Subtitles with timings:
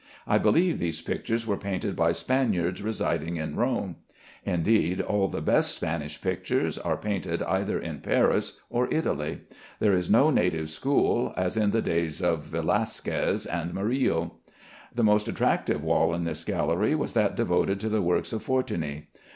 [0.25, 3.97] I believe these pictures were painted by Spaniards residing in Rome.
[4.43, 9.41] Indeed all the best Spanish pictures are painted either in Paris or Italy.
[9.79, 14.37] There is no native school, as in the days of Velasquez and Murillo.
[14.91, 19.09] The most attractive wall in this gallery was that devoted to the works of Fortuny.